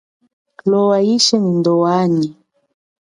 Lowa 0.69 0.97
ishi 1.15 1.35
nyi 1.41 1.53
ndowanyi. 1.59 2.27